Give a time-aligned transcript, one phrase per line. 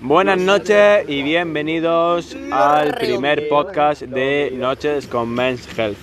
[0.00, 5.98] Buenas noches y bienvenidos al primer podcast de Noches con Men's Health.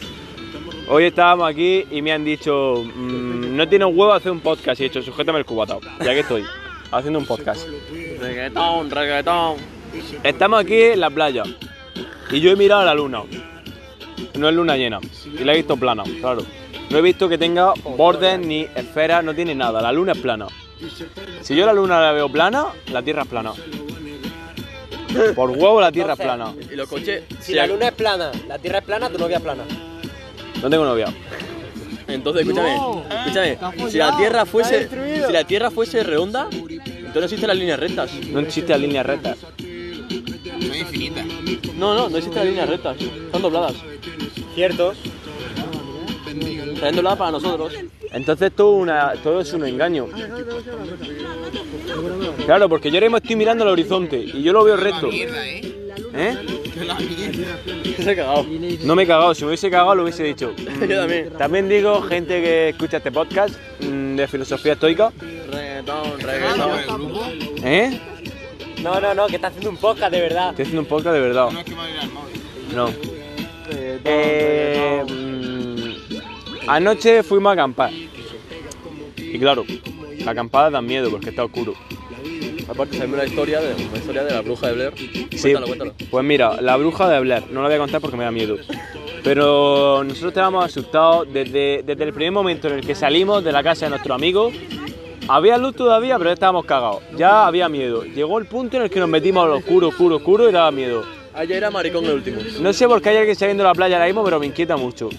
[0.88, 4.80] Hoy estábamos aquí y me han dicho, mm, no tiene un huevo hacer un podcast.
[4.80, 5.82] Y he dicho, sujétame el cubatao.
[6.00, 6.44] Y aquí estoy,
[6.92, 7.68] haciendo un podcast.
[8.20, 9.58] Reggaetón, reggaetón.
[10.24, 11.44] Estamos aquí en la playa
[12.32, 13.24] y yo he mirado a la luna.
[14.36, 16.44] No es luna llena y la he visto plana, claro.
[16.90, 19.82] No he visto que tenga bordes ni esferas, no tiene nada.
[19.82, 20.48] La luna es plana.
[21.42, 23.54] Si yo la luna la veo plana, la tierra es plana.
[25.36, 26.54] Por huevo la tierra es plana.
[26.72, 27.24] Y los coches.
[27.40, 29.64] Si la luna es plana, la tierra es plana, tu novia es plana.
[30.62, 31.08] No tengo novia.
[32.08, 33.58] Entonces, escúchame, escúchame.
[33.90, 34.90] Si la tierra fuese.
[35.26, 38.12] Si la tierra fuese redonda, entonces no existen las líneas rectas.
[38.32, 39.36] No existe la línea recta.
[41.76, 42.98] No, no, no existen las líneas rectas.
[43.00, 43.74] Están dobladas.
[44.54, 44.94] Cierto.
[46.74, 47.74] Están dobladas para nosotros.
[48.16, 50.08] Entonces todo, una, todo es un engaño.
[52.46, 55.10] Claro, porque yo ahora mismo estoy mirando al horizonte y yo lo veo recto.
[55.12, 56.38] ¿Eh?
[58.02, 58.46] Se ha cagado.
[58.86, 60.54] No me he cagado, si me hubiese cagado lo hubiese dicho.
[60.88, 61.30] Yo también.
[61.38, 65.12] También digo, gente que escucha este podcast mm, de filosofía estoica,
[65.52, 66.72] Reggaetón, reggaetón.
[67.64, 68.00] ¿eh?
[68.82, 70.50] No, no, no, que está haciendo un podcast de verdad.
[70.52, 71.50] Estoy haciendo un podcast de verdad.
[72.74, 72.90] No.
[73.72, 77.92] Eh, mm, anoche fuimos a acampar.
[79.36, 79.66] Y claro,
[80.24, 81.74] la acampada da miedo porque está oscuro.
[82.70, 84.94] Aparte, sabemos la historia de, la historia de la bruja de Blair.
[84.96, 85.94] Sí, Cuéntalo, cuéntalo.
[86.10, 88.56] pues mira, la bruja de Blair, no la voy a contar porque me da miedo.
[89.26, 93.62] Pero nosotros estábamos asustados desde, desde el primer momento en el que salimos de la
[93.62, 94.54] casa de nuestro amigo.
[95.28, 97.04] Había luz todavía, pero ya estábamos cagados.
[97.18, 98.06] Ya había miedo.
[98.06, 100.72] Llegó el punto en el que nos metimos a lo oscuro, oscuro, oscuro y daba
[100.72, 101.04] miedo.
[101.34, 102.40] Ayer era maricón el último.
[102.62, 104.78] No sé por qué hay alguien saliendo de la playa ahora mismo, pero me inquieta
[104.78, 105.10] mucho.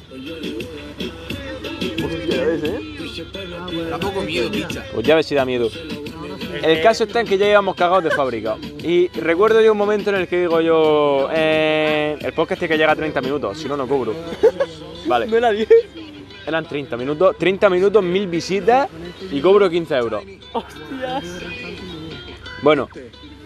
[3.91, 4.85] Da poco miedo, picha.
[4.93, 5.69] Pues ya ves si da miedo.
[6.63, 8.57] El caso está en que ya íbamos cagados de fábrica.
[8.83, 12.79] Y recuerdo yo un momento en el que digo yo, eh, el podcast tiene que
[12.79, 14.15] llega a 30 minutos, si no, no cobro.
[15.07, 15.27] Vale.
[15.29, 15.69] ¿No era 10?
[16.47, 18.89] Eran 30 minutos, 30 minutos, 1000 visitas
[19.31, 20.23] y cobro 15 euros.
[20.53, 21.25] Hostias.
[22.63, 22.89] Bueno,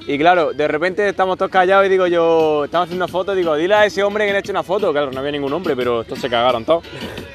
[0.07, 3.55] y claro, de repente estamos todos callados y digo yo, estamos haciendo una foto, digo,
[3.57, 4.93] dile a ese hombre que le eche una foto.
[4.93, 6.85] Claro, no había ningún hombre, pero estos se cagaron todos.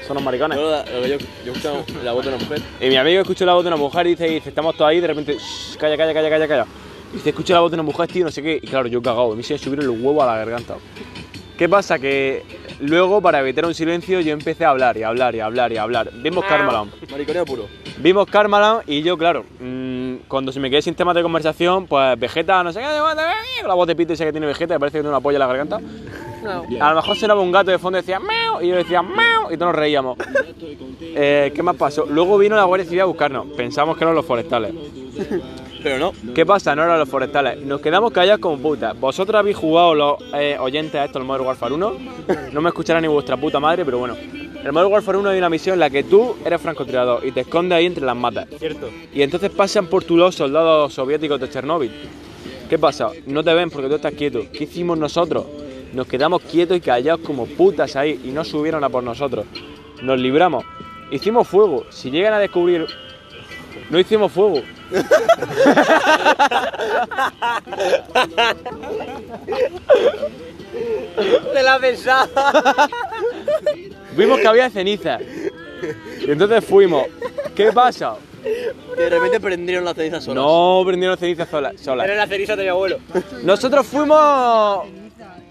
[0.06, 0.58] Son unos maricones.
[0.58, 1.52] Yo, yo, yo
[2.00, 2.60] he la voz de una mujer.
[2.80, 5.06] Y mi amigo escuchó la voz de una mujer y dice, estamos todos ahí, de
[5.06, 6.66] repente, "Shh, calla, calla, calla, calla, calla.
[7.12, 8.58] Y dice, escucha la voz de una mujer, tío, no sé qué.
[8.62, 10.74] Y claro, yo cagado, mí se me subieron los huevos a la garganta.
[11.56, 11.98] ¿Qué pasa?
[11.98, 12.44] Que
[12.80, 15.72] luego, para evitar un silencio, yo empecé a hablar y a hablar y a hablar
[15.72, 16.10] y a hablar.
[16.12, 16.90] Vimos Carmalan.
[17.10, 17.66] Mariconeo puro.
[17.98, 22.18] Vimos Carmalan y yo, claro, mm, cuando se me quedé sin temas de conversación, pues
[22.18, 22.86] Vegeta, no sé qué,
[23.60, 25.36] con la voz de pito esa que tiene Vegeta, me parece que tiene una polla
[25.36, 25.80] en la garganta.
[26.80, 28.62] A lo mejor sonaba un gato de fondo y decía ¡Meow!
[28.62, 29.50] y yo decía ¡Meow!
[29.50, 30.18] y todos nos reíamos.
[31.00, 32.04] Eh, ¿Qué más pasó?
[32.06, 33.46] Luego vino la Guardia Civil a buscarnos.
[33.56, 34.74] Pensamos que eran los forestales.
[35.82, 36.12] Pero no.
[36.34, 36.74] ¿Qué pasa?
[36.74, 37.60] No eran los forestales.
[37.60, 38.98] Nos quedamos callados como putas.
[38.98, 41.96] Vosotros habéis jugado los eh, oyentes a esto, el Modern Warfare 1.
[42.52, 44.16] No me escuchará ni vuestra puta madre, pero bueno.
[44.16, 47.30] En el Modern Warfare 1 hay una misión en la que tú eres francotirador y
[47.30, 48.48] te escondes ahí entre las matas.
[48.58, 48.90] Cierto.
[49.12, 51.92] Y entonces pasan por tu los soldados soviéticos de Chernóbil.
[52.68, 53.10] ¿Qué pasa?
[53.26, 54.40] No te ven porque tú estás quieto.
[54.52, 55.46] ¿Qué hicimos nosotros?
[55.92, 59.46] Nos quedamos quietos y callados como putas ahí y no subieron a por nosotros.
[60.02, 60.64] Nos libramos.
[61.10, 61.86] Hicimos fuego.
[61.90, 62.86] Si llegan a descubrir...
[63.88, 64.62] No hicimos fuego.
[71.52, 72.88] Te la pensaba.
[74.16, 75.18] Vimos que había ceniza.
[76.20, 77.06] Y entonces fuimos.
[77.54, 78.16] ¿Qué pasa?
[78.96, 80.42] De repente prendieron las cenizas solas.
[80.42, 81.80] No prendieron cenizas solas.
[81.80, 82.06] solas.
[82.06, 82.98] Era la ceniza de mi abuelo.
[83.42, 84.86] Nosotros fuimos.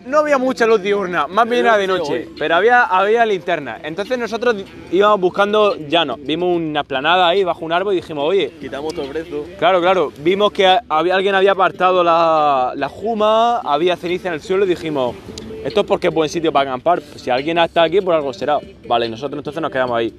[0.05, 3.79] No había mucha luz diurna, más bien era de noche, pero había, había linterna.
[3.81, 4.55] Entonces nosotros
[4.91, 6.15] íbamos buscando llano.
[6.19, 9.45] Vimos una planada ahí bajo un árbol y dijimos, oye, Quitamos todo el brezo.
[9.57, 14.41] claro, claro, vimos que había, alguien había apartado la, la juma, había ceniza en el
[14.41, 15.15] suelo y dijimos,
[15.63, 17.01] esto es porque es buen sitio para acampar.
[17.01, 18.59] Si alguien está aquí, por algo será.
[18.87, 20.13] Vale, nosotros entonces nos quedamos ahí.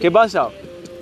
[0.00, 0.50] ¿Qué pasa?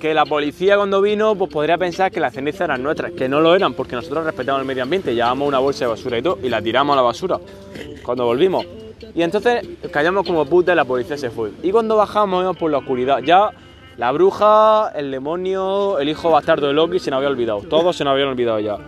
[0.03, 3.39] Que la policía cuando vino, pues podría pensar que las cenizas eran nuestras, que no
[3.39, 6.39] lo eran, porque nosotros respetamos el medio ambiente, llevamos una bolsa de basura y todo,
[6.43, 7.39] y la tiramos a la basura
[8.03, 8.65] cuando volvimos.
[9.15, 11.51] Y entonces callamos como puta y la policía se fue.
[11.63, 13.51] Y cuando bajamos íbamos por la oscuridad, ya
[13.95, 18.03] la bruja, el demonio, el hijo bastardo de Loki se nos había olvidado, todos se
[18.03, 18.79] nos habían olvidado ya.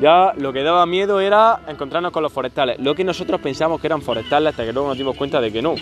[0.00, 3.88] Ya lo que daba miedo era encontrarnos con los forestales, lo que nosotros pensamos que
[3.88, 5.74] eran forestales hasta que luego nos dimos cuenta de que no.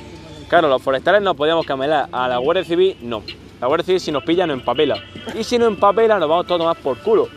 [0.49, 3.23] Claro, los forestales no podíamos camelar, a la Guardia Civil no.
[3.63, 4.97] La Guardia Civil si nos pilla nos empapela.
[5.39, 7.29] Y si nos empapela nos vamos todos a tomar por culo.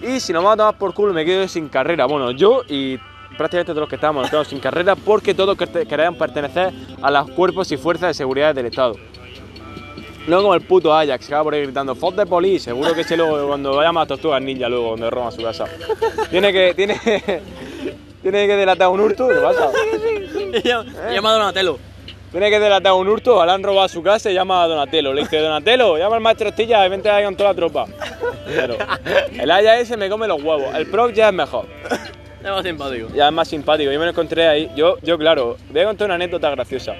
[0.00, 2.06] Y si nos vamos a tomar por culo me quedo sin carrera.
[2.06, 2.96] Bueno, yo y
[3.36, 6.72] prácticamente todos los que estábamos nos sin carrera porque todos quer- querían pertenecer
[7.02, 8.94] a los cuerpos y fuerzas de seguridad del Estado.
[10.28, 12.58] No como el puto Ajax, que va por ahí gritando ¡Fot de poli!
[12.60, 15.66] Seguro que ese luego, cuando vaya más tortugas ninja luego, donde roban su casa.
[16.30, 16.94] Tiene que, tiene,
[18.22, 19.70] tiene que delatar un hurto, ¿qué pasa?
[21.12, 21.78] Llama a Donatello.
[22.34, 25.12] Tiene que delatar un hurto, le han robado su casa y llama a Donatello.
[25.12, 27.86] Le dice, Donatello, llama al maestro Estilla y vente ahí con toda la tropa.
[28.52, 28.76] Claro.
[29.38, 30.74] El Ajax ese me come los huevos.
[30.74, 31.66] El Proc ya es mejor.
[32.42, 33.08] Es más simpático.
[33.14, 33.92] Ya es más simpático.
[33.92, 34.68] Yo me lo encontré ahí.
[34.74, 36.94] Yo, yo claro, voy a contar una anécdota graciosa.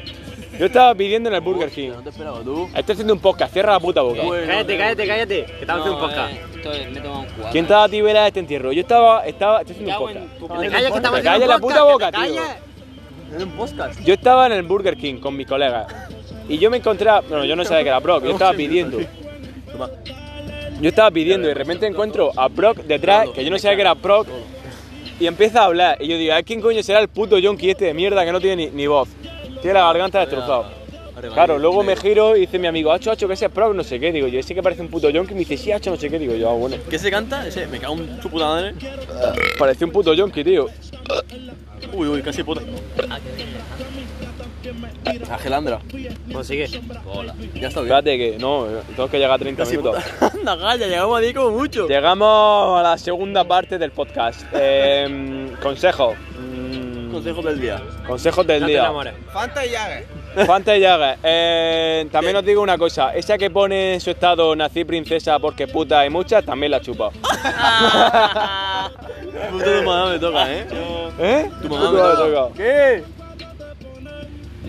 [0.57, 1.91] Yo estaba pidiendo en el Burger King.
[1.91, 2.69] No te esperaba tú.
[2.75, 4.23] Estoy haciendo un podcast, cierra la puta boca.
[4.23, 5.45] Bueno, Cállate, cállate, cállate.
[5.47, 6.33] Que estamos haciendo un podcast.
[6.33, 7.51] eh, esto es- me he tomado un cuadro.
[7.51, 8.73] ¿Quién estaba a ti vela de este entierro?
[8.73, 10.27] Yo estaba, estaba, estoy haciendo un podcast.
[10.39, 11.09] puta te calles que Que haciendo
[11.45, 11.61] un la podcast.
[11.61, 12.43] puta boca, que te tío.
[13.43, 14.01] Un podcast.
[14.01, 15.87] Yo estaba en el Burger King con mis colegas
[16.49, 18.99] y yo me encontré, a- bueno, yo no sabía que era Brock, yo estaba pidiendo.
[20.81, 23.81] Yo estaba pidiendo y de repente encuentro a Brock detrás, que yo no sabía que
[23.83, 24.29] era Brock,
[25.21, 25.97] y empieza a hablar.
[26.01, 28.41] Y yo digo, ¿a quién coño será el puto yonki este de mierda que no
[28.41, 29.09] tiene ni, ni voz?
[29.63, 30.71] Tiene la garganta destrozada.
[31.33, 33.85] Claro, luego me giro y dice mi amigo, Hacho, Hacho, que ese es Brock, no
[33.85, 34.11] sé qué.
[34.13, 35.33] Digo, yo ese que parece un puto yonki.
[35.33, 36.19] Me dice, sí, Hacho, no sé qué.
[36.19, 36.77] Digo, yo, ah, bueno.
[36.91, 37.47] ¿Qué se canta?
[37.47, 38.75] Ese, me cago en su puta madre.
[39.57, 40.67] Parecía un puto yonki, tío.
[41.93, 42.63] Uy, uy, casi puta.
[45.31, 45.81] Angelandra.
[46.27, 46.67] Bueno, sigue.
[46.67, 47.93] Ya está bien.
[47.93, 48.67] Espérate que, no,
[48.97, 50.03] tengo que llegar a 30 Casi minutos.
[50.21, 51.87] Anda, calla, llegamos a como mucho.
[51.87, 54.43] Llegamos a la segunda parte del podcast.
[54.53, 56.15] Eh, consejo.
[56.39, 57.83] Mm, Consejos del día.
[58.07, 58.81] consejos del No te día.
[58.81, 59.15] enamores.
[59.33, 60.07] Fanta y Jagger.
[60.47, 61.19] Fanta y Jagger.
[61.23, 63.15] Eh, también os digo una cosa.
[63.15, 67.11] Esa que pone en su estado nací princesa porque puta hay muchas, también la chupa.
[69.51, 70.67] Puto tu mamá me toca, ¿eh?
[71.19, 71.51] ¿Eh?
[71.63, 72.55] Tu mamá me toca.
[72.57, 73.03] ¿Qué?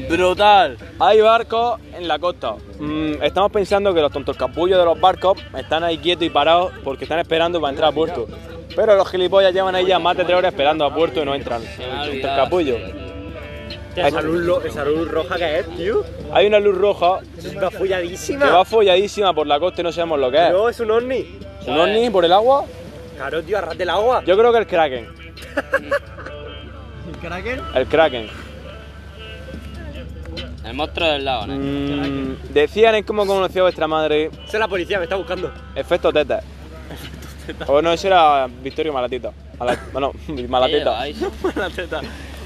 [0.10, 0.78] Brutal.
[1.00, 2.56] Hay barcos en la costa.
[2.80, 6.74] Mm, estamos pensando que los tontos capullos de los barcos están ahí quietos y parados
[6.84, 8.28] porque están esperando para entrar a puerto.
[8.76, 11.34] Pero los gilipollas llevan ahí ya más de tres horas esperando a puerto y no
[11.34, 11.62] entran.
[11.62, 12.80] ha Tontos capullos.
[13.95, 16.03] Esa luz, esa luz roja que es, tío.
[16.33, 17.19] Hay una luz roja
[17.56, 18.45] una folladísima.
[18.45, 20.51] que va folladísima por la costa y no sabemos lo que es.
[20.51, 21.39] No, es un ovni.
[21.68, 22.65] ¿Un ovni por el agua?
[23.18, 24.24] Claro, tío, arras del agua.
[24.25, 25.07] Yo creo que el Kraken.
[27.12, 27.62] ¿El Kraken?
[27.74, 28.27] El Kraken.
[30.65, 31.56] El monstruo del lago, ¿no?
[31.56, 35.51] Mm, decían en cómo conoció vuestra madre Esa es la policía, me está buscando.
[35.75, 36.42] efecto teta.
[37.68, 39.31] O no, ese era Victorio Malatita.
[39.59, 40.12] Mala- bueno,
[40.50, 41.00] Malateta.
[41.00, 41.15] Ahí,
[41.56, 42.01] La teta.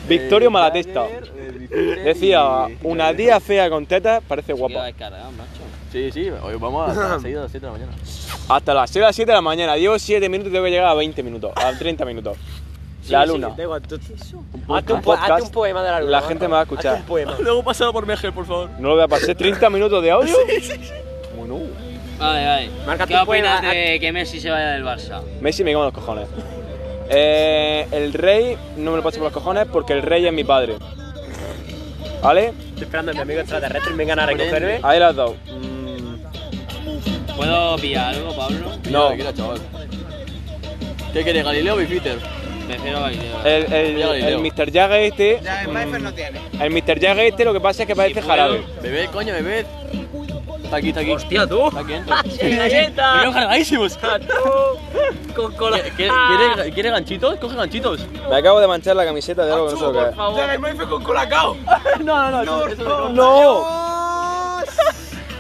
[0.07, 1.05] Victorio Eh, Malatesta.
[1.71, 4.89] Eh, Decía, una tía fea con tetas parece guapa.
[5.91, 7.91] Sí, sí, hoy vamos a las 6 de las 7 de la mañana.
[8.47, 9.75] Hasta las 6 a las 7 de la mañana.
[9.77, 11.51] Llevo 7 minutos y tengo que llegar a 20 minutos.
[11.55, 12.37] A 30 minutos.
[13.09, 13.53] La Sí, sí, luna.
[13.57, 14.35] da igual, tú- Hazte
[14.93, 15.31] Un un, po- podcast.
[15.31, 16.11] hazte un poema de la luna.
[16.11, 16.87] La gente me va a escuchar.
[16.93, 17.35] Hazte un poema.
[17.39, 18.69] Luego pasado por Mejel, por favor.
[18.79, 20.35] No lo voy a pasar 30 minutos de audio.
[21.37, 21.59] Bueno,
[22.19, 22.69] Vale, vale.
[22.85, 25.21] Marca ¿Qué tu opinas de que Messi se vaya del Barça?
[25.41, 26.27] Messi me come los cojones.
[27.09, 30.43] Eh, el rey no me lo paso por los cojones porque el rey es mi
[30.43, 30.75] padre.
[32.21, 32.53] ¿Vale?
[32.69, 34.79] Estoy esperando a mi amigo extraterrestre y vengan a recogerme.
[34.83, 35.35] Ahí las dos.
[35.47, 38.71] Mm, ¿Puedo pillar algo, Pablo?
[38.89, 39.09] No.
[39.11, 39.59] Mira, mira, chaval.
[41.13, 42.17] ¿Qué quiere, Galileo o?
[42.67, 43.45] Prefiero Galileo.
[43.45, 44.39] el, el, el.
[44.39, 44.71] Mr.
[44.71, 45.39] Jagger este.
[45.43, 46.39] Ya, Mayfair no tiene.
[46.59, 46.99] El Mr.
[47.01, 48.61] Jagger este lo que pasa es que parece Sí, jarabe.
[48.83, 49.65] Bebé, coño, bebé.
[50.69, 51.11] Está aquí, está aquí.
[51.11, 51.67] Hostia, tú.
[51.67, 52.15] Está aquí dentro.
[52.15, 53.13] galleta!
[53.13, 53.99] Venimos cargadísimos.
[55.35, 55.79] Con cola.
[55.95, 56.13] ¿Quiere,
[56.53, 57.35] quiere, quiere ganchitos?
[57.39, 58.05] Coge ganchitos.
[58.29, 60.53] Me acabo de manchar la camiseta de algo que no sé lo que es.
[60.53, 61.57] En Mayfair con colacao.
[62.03, 62.67] No, no, no.
[62.67, 63.63] eso- ¡No!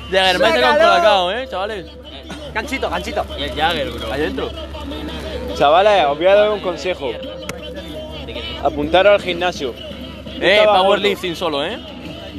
[0.09, 0.89] Jägermeister con ¡Sácalo!
[0.89, 1.85] colacao, eh, chavales.
[2.55, 3.25] Ganchito, ganchito.
[3.37, 4.11] Y el Jagger, bro.
[4.11, 4.49] Ahí dentro.
[5.55, 7.11] Chavales, os voy a dar un consejo.
[8.63, 9.75] Apuntaros al gimnasio.
[10.41, 11.77] Eh, powerlifting solo, eh.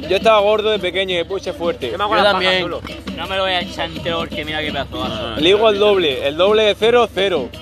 [0.09, 1.91] Yo estaba gordo de pequeño y me puse fuerte.
[1.91, 2.69] Yo me hago Yo también.
[2.69, 5.35] No me lo voy a echar entero porque mira qué pedazo vaso.
[5.37, 6.27] Le digo el doble.
[6.27, 7.49] El doble de cero, cero.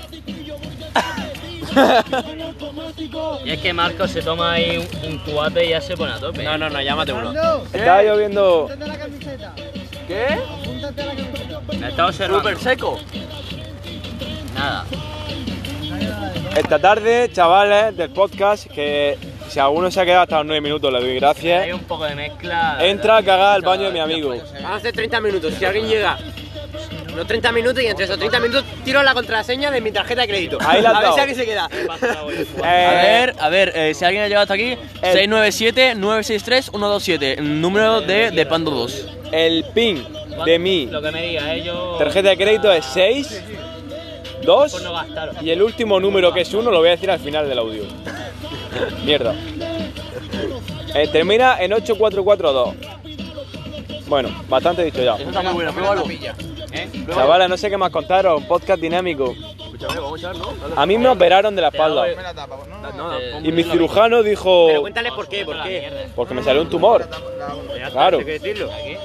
[3.46, 6.20] Y es que Marcos se toma ahí un, un cubate y ya se pone a
[6.20, 6.44] tope.
[6.44, 7.32] No, no, no, llámate uno.
[7.72, 8.70] Estaba lloviendo.
[8.78, 9.54] la camiseta.
[10.08, 10.40] ¿Qué?
[11.80, 12.40] Me está observando.
[12.40, 13.00] Súper seco.
[14.56, 14.86] Nada.
[16.56, 19.18] Esta tarde, chavales del podcast, que
[19.50, 21.74] si alguno se ha quedado hasta los 9 minutos, le doy Hay gracias.
[21.74, 22.78] un poco de mezcla.
[22.82, 24.30] Entra a cagar al baño de mi amigo.
[24.30, 25.54] Vamos a hacer 30 minutos.
[25.58, 26.18] Si alguien llega.
[27.12, 30.28] Unos 30 minutos y entre esos 30 minutos tiro la contraseña de mi tarjeta de
[30.28, 30.58] crédito.
[30.66, 31.68] Ahí la A ver si alguien se queda.
[32.64, 38.00] Eh, A ver, a ver, eh, si alguien ha llegado hasta aquí, El- 697-963-127, número
[38.02, 39.08] de, de Pando 2.
[39.32, 40.06] El pin
[40.46, 41.96] de mi Lo que me diga, eh, yo.
[41.98, 43.44] tarjeta de crédito es 6,
[44.44, 45.32] 2 Por no gastar.
[45.42, 47.84] y el último número que es 1 lo voy a decir al final del audio.
[49.06, 49.36] Mierda.
[50.96, 52.76] Eh, termina en 8442.
[54.08, 55.16] Bueno, bastante dicho ya.
[55.16, 56.04] Eso está muy bueno, pruébalo.
[56.10, 57.06] ¿Eh?
[57.14, 58.42] Chavales, no sé qué más contaros.
[58.42, 59.36] Un podcast dinámico.
[59.80, 60.54] Escúchame, vamos a echar, ¿no?
[60.76, 62.06] A mí me operaron de la espalda.
[63.44, 64.68] Y mi cirujano dijo.
[64.68, 66.08] Pero cuéntale por qué, por qué.
[66.16, 67.08] Porque me salió un tumor.
[67.92, 68.20] Claro.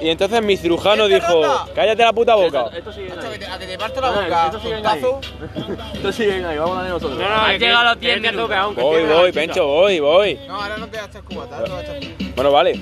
[0.00, 2.66] Y entonces mi cirujano dijo: Cállate la puta boca.
[2.66, 4.46] A que te parto la boca.
[4.46, 4.82] Esto sigue ahí.
[4.82, 5.20] puntazo.
[5.94, 7.18] Esto sigue ahí, vamos a darle nosotros.
[7.18, 8.74] No, no, Has que- llegado a los que 10 él te minutos.
[8.76, 9.32] Voy, voy.
[9.32, 10.40] Pencho, voy, voy.
[10.46, 11.64] No, ahora no te das cubata,
[12.34, 12.80] Bueno, vale.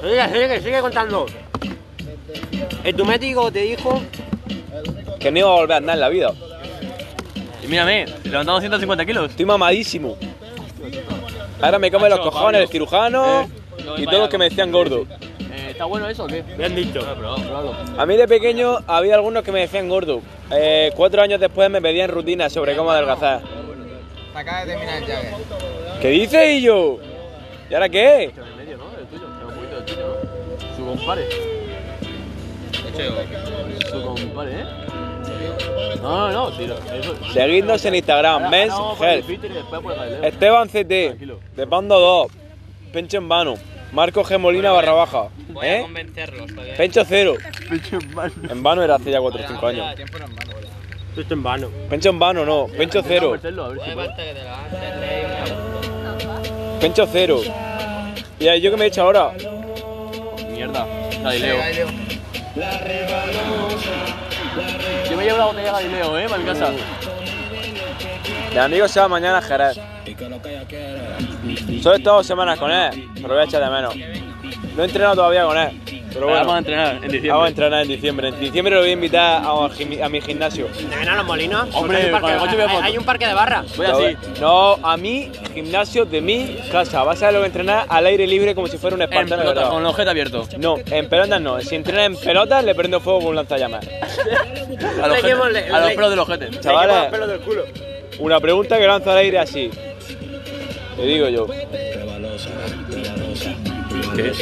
[0.00, 1.26] Sigue, sigue, sigue contando.
[2.84, 4.00] El tu médico te dijo
[5.18, 6.32] Que no iba a volver a andar en la vida.
[7.68, 9.30] Mírame, levantamos 150 kilos.
[9.30, 10.16] Estoy mamadísimo.
[11.60, 13.48] Ahora me come los cojones el cirujano Eh,
[13.84, 15.06] no, y vaya, todos los que me decían gordo.
[15.40, 16.42] Eh, ¿Está bueno eso o qué?
[16.56, 17.00] Me han dicho.
[17.04, 18.02] Ah.
[18.02, 20.22] A mí de pequeño había algunos que me decían gordo.
[20.50, 23.42] Eh, cuatro años después me pedían rutinas sobre cómo adelgazar.
[24.34, 25.34] Acaba de terminar el Jagger.
[26.00, 26.98] ¿Qué dices, y yo?
[27.68, 28.24] ¿Y ahora qué?
[28.24, 28.84] En el medio, ¿no?
[28.98, 29.26] El tuyo.
[29.26, 30.06] Un poquito del tuyo,
[30.70, 30.76] ¿no?
[30.76, 30.84] Su
[33.06, 33.90] compare.
[33.90, 34.64] Su compare, ¿eh?
[36.02, 36.74] No, no, no, tira.
[36.94, 37.14] Eso.
[37.32, 39.26] Seguidnos en Instagram, Men's ahora vamos a poner el Health.
[39.28, 40.22] filtro y después por el Galileo.
[40.24, 41.40] Esteban CT, Tranquilo.
[41.56, 42.32] de Pando 2,
[42.92, 43.54] Pencho en vano,
[43.92, 44.38] Marco G.
[44.38, 45.82] Molina barra baja, Voy a ¿eh?
[45.82, 46.52] convencerlos.
[46.52, 47.34] que- Pencho 0,
[48.48, 49.86] en vano era hace ya 4 o 5 años.
[51.16, 51.68] Esto en vano.
[51.90, 53.94] Pencho en vano no, Pencho 0, a ver No puede.
[53.94, 54.72] falta que te hagas.
[55.00, 57.40] Lee Pencho 0.
[58.38, 59.32] ¿Y ahí yo qué me he hecho ahora?
[60.52, 60.86] Mierda.
[61.22, 61.56] Galileo.
[62.58, 63.68] Galileo.
[65.10, 66.26] Yo me llevo la botella de Galileo, ¿eh?
[66.28, 66.72] Para mi casa.
[68.52, 69.78] De amigos se va mañana a Jerez.
[71.82, 73.94] Solo he estado dos semanas con él, pero voy a echar de menos.
[74.74, 77.30] No he entrenado todavía con él, pero Vamos a entrenar en diciembre.
[77.30, 78.28] vamos a entrenar en diciembre.
[78.28, 80.66] En diciembre lo voy a invitar a, a mi gimnasio.
[81.00, 81.68] ¿En los molinos?
[81.74, 82.84] Hombre, hay un parque de- coche voy a hay, foto.
[82.84, 83.64] hay un parque de barra.
[83.76, 84.16] Voy así.
[84.40, 87.02] No, a mi gimnasio de mi casa.
[87.04, 89.42] Vas a ver lo que entrenar al aire libre como si fuera un En espartano
[89.42, 90.46] de pelota, con el ojete abierto.
[90.58, 91.60] No, en pelotas no.
[91.60, 93.86] Si entrenas en pelotas, le prendo fuego con un lanzallamas.
[95.02, 96.44] A los, ojete- a los le- pelos del ojete.
[96.46, 97.64] Le quemo Chavales, los pelos del culo.
[98.18, 99.70] una pregunta que lanzo al aire así.
[100.96, 101.46] Te digo yo.
[104.20, 104.32] Eh,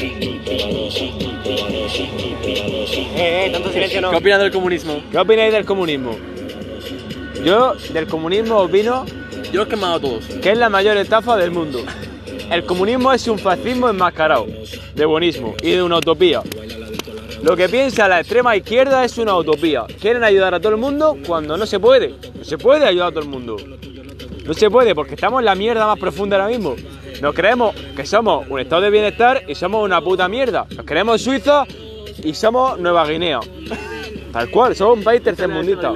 [3.17, 4.11] eh, tanto silencio no.
[4.11, 5.03] ¿Qué opinas del comunismo?
[5.11, 6.17] ¿Qué opináis del comunismo?
[7.45, 9.05] Yo del comunismo opino
[9.53, 10.25] Yo he quemado a todos.
[10.25, 11.85] que es la mayor estafa del mundo.
[12.51, 14.47] El comunismo es un fascismo enmascarado,
[14.95, 16.43] de buenismo y de una utopía.
[17.43, 19.85] Lo que piensa la extrema izquierda es una utopía.
[20.01, 22.15] Quieren ayudar a todo el mundo cuando no se puede.
[22.35, 23.57] No se puede ayudar a todo el mundo.
[24.47, 26.77] No se puede porque estamos en la mierda más profunda ahora mismo.
[27.21, 30.67] Nos creemos que somos un estado de bienestar y somos una puta mierda.
[30.77, 31.65] Nos creemos Suiza
[32.23, 33.41] y somos Nueva Guinea.
[34.33, 35.93] Tal cual, somos un país tercermundista.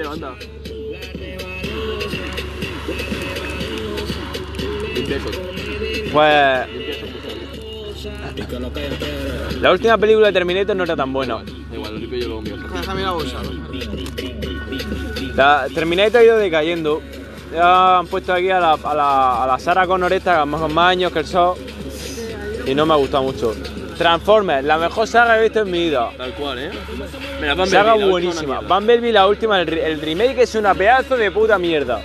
[6.13, 6.67] Pues
[9.61, 11.43] la última película de Terminator no era tan buena.
[11.73, 12.09] Igual, yo
[15.75, 17.03] Terminator ha ido decayendo.
[17.53, 20.71] Ya han puesto aquí a la, a la, a la Sarah Connor esta, con más,
[20.71, 21.57] más años que el sol.
[22.67, 23.55] Y no me ha gustado mucho.
[23.99, 26.11] Transformers, la mejor saga que he visto en mi vida.
[26.17, 26.71] Tal cual, ¿eh?
[27.41, 28.61] Mira, Saga última buenísima.
[28.61, 32.03] Bumblebee, la última, el, el remake es una pedazo de puta mierda.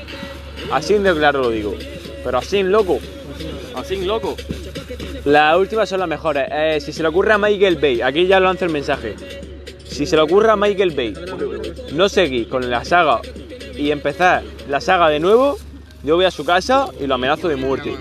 [0.72, 1.76] Así de claro lo digo.
[2.24, 3.00] Pero así, loco.
[3.76, 4.36] Así, loco.
[5.26, 6.48] Las últimas son las mejores.
[6.52, 9.16] Eh, si se le ocurre a Michael Bay, aquí ya lanzo el mensaje.
[9.86, 11.14] Si se le ocurre a Michael Bay
[11.94, 13.22] no seguir con la saga
[13.78, 15.58] y empezar la saga de nuevo,
[16.04, 17.96] yo voy a su casa y lo amenazo de muerte.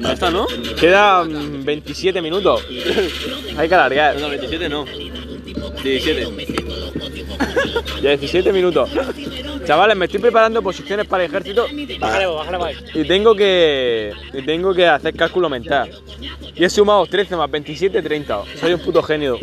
[0.00, 0.46] Ya está, ¿no?
[0.78, 2.64] Quedan 27 minutos.
[3.56, 4.16] Hay que alargar.
[4.18, 4.84] No, 27 no.
[5.82, 6.28] 17.
[8.02, 8.90] Ya 17 minutos.
[9.66, 11.66] Chavales, me estoy preparando posiciones para el ejército
[12.00, 12.78] Bájale, bájale, bájale.
[12.94, 15.90] y tengo que y tengo que hacer cálculo mental.
[16.54, 18.42] Y he sumado 13 más 27, 30.
[18.60, 19.38] Soy un puto genio.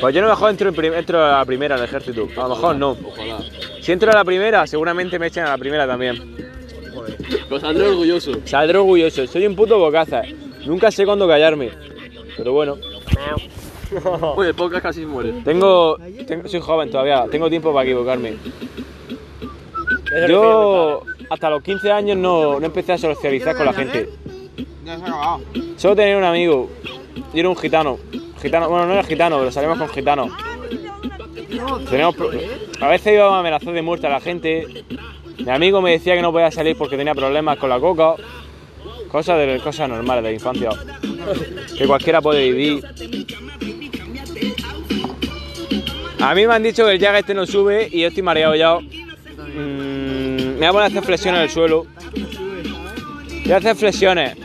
[0.00, 2.26] Pues yo a lo mejor entro, en prim- entro a la primera en el ejército.
[2.36, 2.96] A lo mejor no.
[3.04, 3.38] Ojalá.
[3.80, 6.36] Si entro a la primera, seguramente me echen a la primera también.
[7.48, 8.32] Pues saldré orgulloso.
[8.44, 9.26] Saldré orgulloso.
[9.26, 10.22] Soy un puto bocaza.
[10.64, 11.70] Nunca sé cuándo callarme.
[12.36, 12.76] Pero bueno,
[14.36, 15.32] Oye, el podcast casi muere.
[15.44, 17.26] tengo, tengo- soy joven todavía.
[17.30, 18.36] Tengo tiempo para equivocarme.
[20.28, 24.08] Yo hasta los 15 años no, no empecé a socializar con la gente.
[25.76, 26.70] Solo tenía un amigo
[27.34, 27.98] y era un gitano.
[28.40, 29.88] Gitano, bueno, no era gitano, pero salimos con
[32.14, 32.30] pro-
[32.80, 34.84] a veces íbamos a amenazar de muerte a la gente.
[35.38, 38.14] Mi amigo me decía que no podía salir porque tenía problemas con la coca.
[39.10, 40.70] Cosas, de, cosas normales de infancia.
[41.76, 42.84] Que cualquiera puede vivir.
[46.20, 48.54] A mí me han dicho que el Jaga este no sube y yo estoy mareado
[48.54, 48.78] ya.
[48.78, 51.86] Mm, me voy a poner a hacer flexiones en el suelo.
[53.44, 54.36] Voy a hacer flexiones.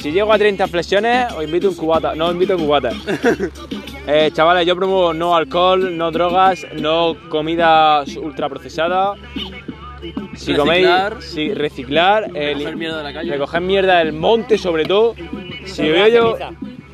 [0.00, 2.14] Si llego a 30 flexiones, os invito un cubata.
[2.14, 2.90] No, os invito un cubata.
[4.06, 9.18] Eh, chavales, yo promuevo no alcohol, no drogas, no comidas ultraprocesadas.
[10.34, 11.22] Si coméis, Reciclar.
[11.22, 13.30] si, reciclar, eh, Recoger li- mierda de la calle.
[13.32, 15.14] recoger mierda del monte sobre todo.
[15.66, 16.36] Si veo yo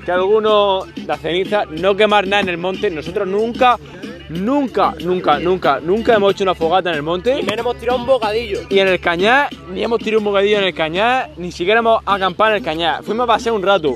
[0.04, 2.90] que alguno la ceniza, no quemar nada en el monte.
[2.90, 3.78] Nosotros nunca,
[4.28, 7.36] nunca, nunca, nunca, nunca hemos hecho una fogata en el monte.
[7.36, 8.60] Menos hemos tirado un bocadillo.
[8.68, 12.02] Y en el cañar, ni hemos tirado un bocadillo en el cañar, ni siquiera hemos
[12.04, 13.02] acampado en el cañar.
[13.02, 13.94] Fuimos a pasear un rato.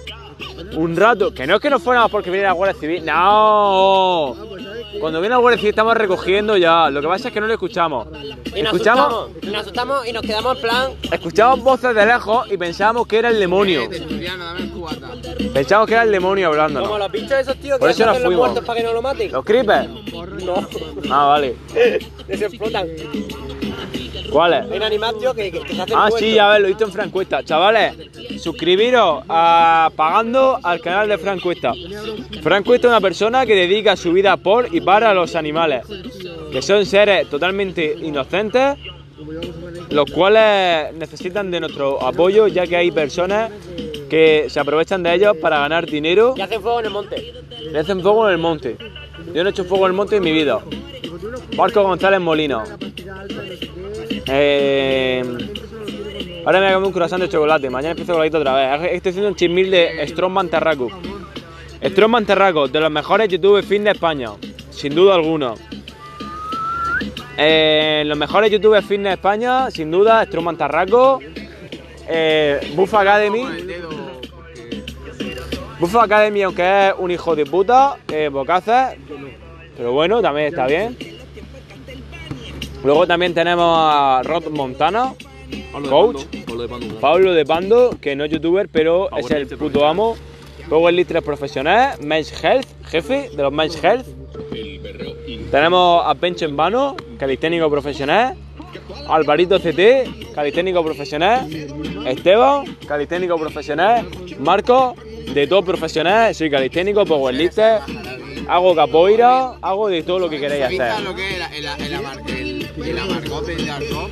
[0.77, 1.33] Un rato.
[1.33, 3.05] Que no es que nos fuéramos porque viene la Guardia Civil.
[3.05, 4.37] No.
[4.99, 6.91] Cuando viene la Guardia Civil estamos recogiendo ya.
[6.91, 8.09] Lo que pasa es que no lo escuchamos.
[8.55, 9.31] Y nos Escuchamos, asustamos.
[9.43, 10.93] Y nos asustamos y nos quedamos en plan.
[11.13, 13.89] escuchamos voces de lejos y pensábamos que era el demonio.
[15.53, 16.99] Pensábamos que era el demonio Como hablándonos.
[16.99, 19.31] los bichos esos tíos Por que eso nos los muertos para que no lo maten.
[19.33, 19.89] ¿Los creepers?
[20.45, 20.55] No,
[21.11, 21.57] Ah, vale.
[22.29, 22.89] les explotan.
[24.31, 24.71] ¿Cuáles?
[24.71, 26.69] Hay un animal, tío, que, que, que se hace Ah, sí, ya ves, lo he
[26.69, 27.43] visto en Fran Cuesta.
[27.43, 27.95] Chavales,
[28.41, 31.73] suscribiros a, pagando al canal de Fran Cuesta.
[32.43, 35.85] Fran Cuesta es una persona que dedica su vida por y para los animales,
[36.53, 38.77] que son seres totalmente inocentes,
[39.91, 43.51] los cuales necesitan de nuestro apoyo, ya que hay personas
[44.09, 47.33] que se aprovechan de ellos para ganar dinero Que hacen fuego en el monte.
[47.73, 48.77] le hacen fuego en el monte.
[49.35, 50.61] Yo no he hecho fuego en el monte en mi vida.
[51.57, 52.63] Marco González Molino.
[54.33, 55.23] Eh,
[56.47, 57.69] ahora me voy a comer un croissant de chocolate.
[57.69, 58.93] Mañana empiezo con la otra vez.
[58.93, 60.89] Estoy haciendo un chismil de Strongman Terraco.
[61.85, 64.31] Strongman Terraco, de los mejores YouTube Fin de España.
[64.71, 65.55] Sin duda alguna.
[67.43, 71.21] Eh, los mejores YouTube Fitness de España, sin duda, Strongman Tarraco,
[72.07, 73.47] eh, Buff Academy.
[75.79, 78.99] Buff Academy, aunque es un hijo de puta, eh, bocaces,
[79.75, 81.10] pero bueno, también está bien.
[82.83, 85.15] Luego también tenemos a Rod Montana,
[85.73, 86.25] Pablo de Coach.
[86.25, 87.01] Pando, Pablo de Pando.
[87.01, 90.17] Pablo de Pando, que no es youtuber, pero Power es el Lifter puto amo.
[90.69, 94.07] Power Lifter profesional, Men's Health, jefe de los Men's Health.
[95.51, 98.37] Tenemos a Pencho en vano, calisténico profesional.
[99.09, 101.49] Alvarito CT, calisténico profesional.
[102.07, 104.07] Esteban, calisténico profesional.
[104.39, 104.95] Marco,
[105.35, 106.35] de todo profesional.
[106.35, 107.81] Soy calisténico, powerlifter.
[108.49, 111.05] Hago capoeira, hago de todo lo que queráis ¿Viste hacer.
[111.05, 112.30] lo que es el, el,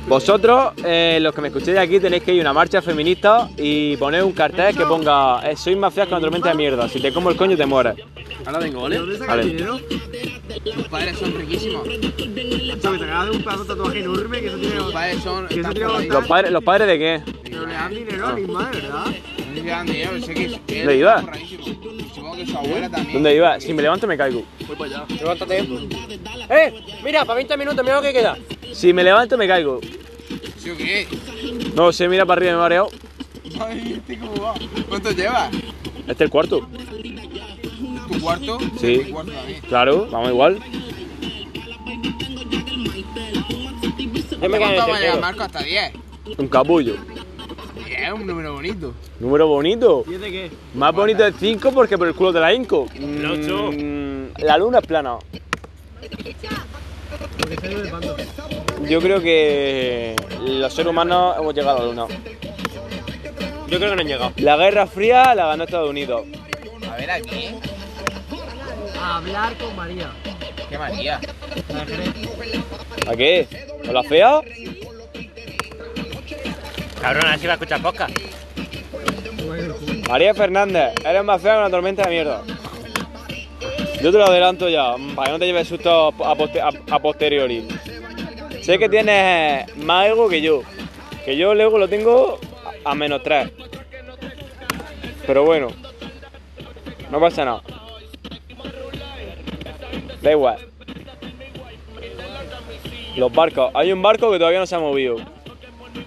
[0.07, 3.97] Vosotros, eh, los que me escuchéis aquí, tenéis que ir a una marcha feminista y
[3.97, 6.87] poner un cartel que ponga eh, Soy fea que una tormenta de mierda.
[6.89, 7.95] Si te como el coño, te mueres.
[8.45, 8.99] Ahora vengo, ¿vale?
[9.27, 9.63] Vale.
[10.75, 11.87] Tus padres son riquísimos.
[12.81, 14.75] Chaval, te acabas de un pedazo de tatuaje enorme que eso tiene.
[14.77, 15.47] Tus padres son.
[15.47, 16.07] Que eso tiene.
[16.07, 17.21] ¿Los padres, ¿Los padres de qué?
[17.43, 19.05] Pero le dan dinero a mi madre, ¿verdad?
[19.05, 19.11] No
[19.55, 21.21] sé si dan dinero, sé que es- ¿Dónde iba?
[22.15, 23.13] Supongo que su abuela también.
[23.13, 23.59] ¿Dónde iba?
[23.59, 24.43] Si me levanto, me caigo.
[24.67, 25.15] Voy para allá.
[25.19, 25.59] Levántate.
[26.49, 26.73] ¡Eh!
[27.03, 28.37] Mira, para 20 minutos, mira lo que queda.
[28.73, 29.79] Si me levanto, me caigo.
[30.57, 31.07] ¿Sí o qué?
[31.75, 32.89] No sé, mira para arriba, me he mareado.
[33.59, 34.53] Ay, este cómo va.
[34.87, 35.51] ¿Cuánto llevas?
[35.53, 36.68] Este es el cuarto.
[38.19, 38.57] ¿Tu cuarto?
[38.79, 38.97] Sí.
[39.11, 39.31] Cuarto.
[39.67, 40.59] Claro, vamos igual.
[44.41, 45.19] Yo me ¿Cuánto va a llegar.
[45.21, 45.43] Marco?
[45.43, 45.93] Hasta 10.
[46.37, 46.95] Un capullo.
[47.87, 48.93] Es un número bonito.
[49.19, 50.03] Número bonito.
[50.09, 50.51] ¿Y es de qué?
[50.73, 52.87] Más bonito el 5 porque por el culo de la Inco.
[52.93, 53.71] El ocho.
[53.71, 55.17] Mm, La luna es plana.
[58.87, 62.05] Yo creo que los seres humanos hemos llegado a la luna.
[63.67, 64.31] Yo creo que no han llegado.
[64.37, 66.23] La Guerra Fría la ganó Estados Unidos.
[66.89, 67.49] A ver aquí.
[69.01, 70.11] A hablar con María.
[70.69, 71.19] ¿Qué María?
[73.07, 73.47] ¿A qué?
[73.85, 74.41] ¿Con la fea?
[77.01, 78.15] Cabrón, así va a escuchar podcast.
[80.09, 82.43] María Fernández, eres más fea que una tormenta de mierda.
[84.01, 86.95] Yo te lo adelanto ya, mm, para que no te lleves susto a, poste- a-
[86.95, 87.67] a posteriori.
[88.61, 90.61] Sé que tienes más ego que yo.
[91.25, 92.39] Que yo el ego lo tengo
[92.85, 93.49] a, a menos 3.
[95.27, 95.67] Pero bueno,
[97.11, 97.61] no pasa nada.
[100.29, 100.57] Da igual.
[103.15, 103.71] Los barcos.
[103.73, 105.15] Hay un barco que todavía no se ha movido.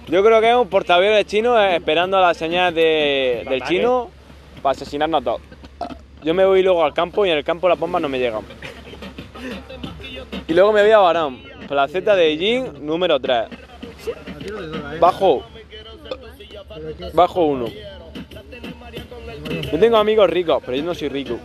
[0.07, 4.09] Yo creo que es un portaaviones chino esperando a las señales de- del chino
[4.61, 5.41] para asesinarnos a todos.
[6.23, 8.43] Yo me voy luego al campo y en el campo las bombas no me llegan.
[10.47, 13.37] Y luego me voy a Barán, placeta de Beijing número 3.
[13.39, 14.99] A ti no te toca, ¿eh?
[14.99, 15.43] Bajo.
[17.13, 17.65] Bajo uno.
[19.71, 21.37] Yo tengo amigos ricos, pero yo no soy rico.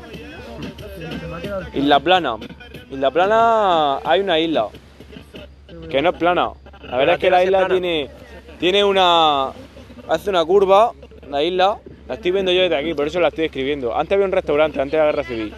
[1.75, 2.37] Isla Plana.
[2.91, 4.69] Isla Plana hay una isla.
[5.91, 6.51] Que no es plana.
[6.83, 8.09] La verdad es que la isla tiene,
[8.59, 9.51] tiene una.
[10.09, 10.93] Hace una curva,
[11.29, 11.79] la isla.
[12.09, 13.95] La estoy viendo yo desde aquí, por eso la estoy escribiendo.
[13.95, 15.55] Antes había un restaurante, antes de la guerra civil.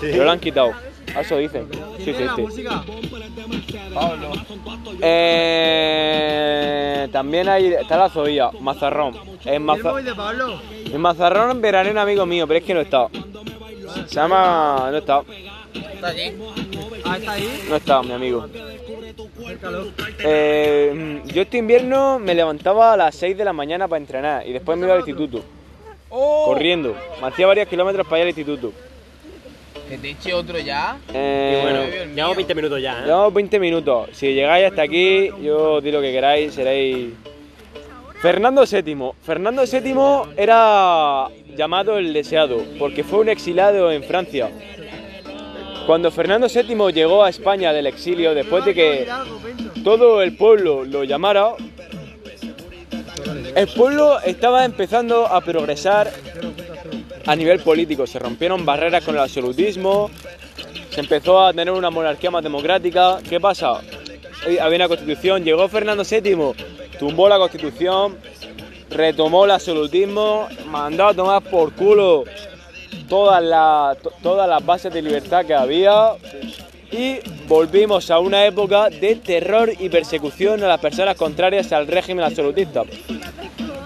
[0.00, 0.72] Pero lo han quitado.
[1.16, 1.66] A Eso dicen.
[1.98, 2.64] Sí, sí, ¿Tiene la sí.
[3.94, 4.30] Pablo.
[5.74, 7.66] Eh, también hay.
[7.74, 9.14] Está la Zoía, Mazarrón.
[9.44, 10.60] En, ¿El Maza- móvil de Pablo?
[10.84, 13.08] en Mazarrón verané un amigo mío, pero es que no está.
[14.06, 14.88] Se llama...
[14.90, 15.22] No está.
[15.74, 16.32] Está aquí.
[17.04, 17.64] Ah, está ahí.
[17.68, 18.46] No está, mi amigo.
[20.24, 24.52] Eh, yo este invierno me levantaba a las 6 de la mañana para entrenar y
[24.52, 25.42] después me iba al instituto.
[26.08, 26.94] Corriendo.
[27.20, 28.72] Me hacía varios kilómetros para ir al instituto.
[29.88, 30.98] Que te eche otro ya.
[31.12, 33.04] Eh, Bueno, llevamos 20 minutos ya, ¿eh?
[33.06, 34.08] Llevamos 20 minutos.
[34.12, 37.10] Si llegáis hasta aquí, yo os di lo que queráis, seréis.
[38.20, 39.10] Fernando VII.
[39.22, 44.50] Fernando VII era llamado el deseado, porque fue un exilado en Francia.
[45.86, 49.08] Cuando Fernando VII llegó a España del exilio, después de que
[49.82, 51.54] todo el pueblo lo llamara,
[53.54, 56.10] el pueblo estaba empezando a progresar
[57.26, 58.06] a nivel político.
[58.06, 60.10] Se rompieron barreras con el absolutismo,
[60.90, 63.18] se empezó a tener una monarquía más democrática.
[63.28, 63.80] ¿Qué pasa?
[64.46, 68.16] Eh, Había una constitución, llegó Fernando VII, tumbó la constitución,
[68.90, 72.24] retomó el absolutismo, mandó a tomar por culo
[73.12, 76.12] todas las, to- todas las bases de libertad que había
[76.90, 82.24] y volvimos a una época de terror y persecución a las personas contrarias al régimen
[82.24, 82.84] absolutista.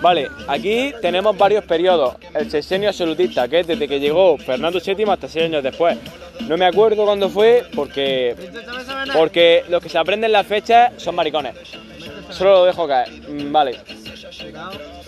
[0.00, 2.14] Vale, aquí tenemos varios periodos.
[2.34, 5.98] El sexenio absolutista, que es desde que llegó Fernando VII hasta seis años después.
[6.46, 8.36] No me acuerdo cuándo fue porque,
[9.12, 11.54] porque los que se aprenden las fechas son maricones.
[12.30, 13.10] Solo lo dejo caer.
[13.28, 13.76] Mm, Vale.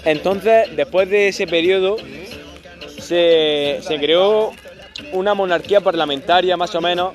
[0.05, 1.97] Entonces, después de ese periodo,
[3.09, 4.53] se, creó
[5.13, 7.15] una monarquía parlamentaria más o menos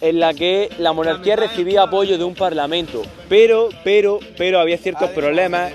[0.00, 5.10] en la que la monarquía recibía apoyo de un parlamento, pero, pero, pero había ciertos
[5.10, 5.72] problemas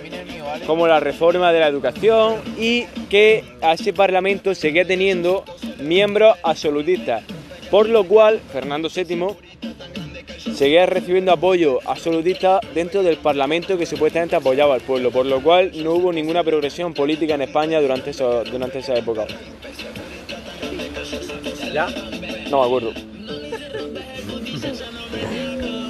[0.67, 5.45] como la reforma de la educación y que a ese parlamento seguía teniendo
[5.79, 7.23] miembros absolutistas,
[7.71, 9.37] por lo cual Fernando VII
[10.59, 15.71] seguía recibiendo apoyo absolutista dentro del parlamento que supuestamente apoyaba al pueblo, por lo cual
[15.81, 19.25] no hubo ninguna progresión política en España durante, eso- durante esa época.
[21.73, 21.87] ¿Ya?
[22.49, 22.91] No me acuerdo.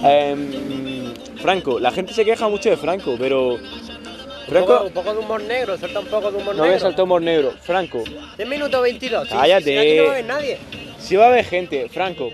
[0.04, 3.54] Em, Franco, la gente se queja mucho de Franco, pero.
[3.56, 4.84] Un poco, Franco.
[4.86, 6.80] un poco de humor negro, suelta un poco de humor No voy a negro.
[6.88, 7.54] saltar humor negro.
[7.62, 8.04] Franco,
[8.38, 9.28] 10 minutos 22.
[9.28, 9.80] sí, Cállate.
[9.80, 10.58] aquí no va a haber nadie.
[11.00, 12.30] si va a haber gente, Franco.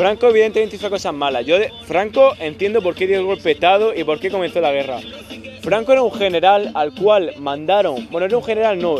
[0.00, 1.44] Franco evidentemente hizo cosas malas.
[1.44, 4.98] Yo Franco entiendo por qué dio el golpe Estado y por qué comenzó la guerra.
[5.60, 8.94] Franco era un general al cual mandaron, bueno, era un general no,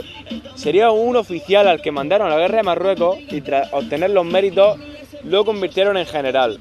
[0.56, 4.78] sería un oficial al que mandaron la guerra de Marruecos y tras obtener los méritos
[5.24, 6.60] lo convirtieron en general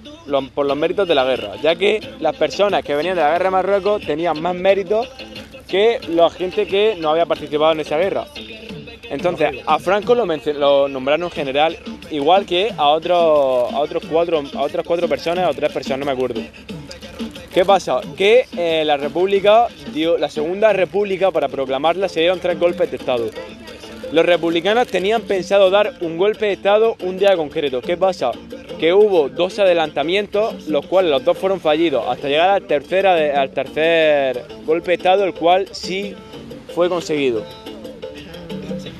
[0.56, 3.44] por los méritos de la guerra, ya que las personas que venían de la guerra
[3.44, 5.10] de Marruecos tenían más méritos
[5.68, 8.24] que la gente que no había participado en esa guerra.
[9.10, 11.78] Entonces, a Franco lo nombraron general,
[12.12, 16.06] igual que a otros, a otros cuatro, a otras cuatro personas o tres personas, no
[16.06, 16.42] me acuerdo.
[17.54, 18.02] ¿Qué pasa?
[18.16, 22.98] Que eh, la República dio, la Segunda República, para proclamarla, se dieron tres golpes de
[22.98, 23.30] Estado.
[24.12, 27.82] Los republicanos tenían pensado dar un golpe de Estado un día concreto.
[27.82, 28.32] ¿Qué pasa?
[28.80, 33.52] Que hubo dos adelantamientos, los cuales los dos fueron fallidos, hasta llegar al, tercera al
[33.52, 36.16] tercer golpe de Estado, el cual sí
[36.74, 37.44] fue conseguido.